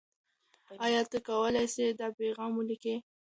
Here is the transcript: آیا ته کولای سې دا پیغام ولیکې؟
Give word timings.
آیا 0.85 1.01
ته 1.11 1.17
کولای 1.27 1.67
سې 1.73 1.85
دا 1.99 2.07
پیغام 2.19 2.51
ولیکې؟ 2.55 2.95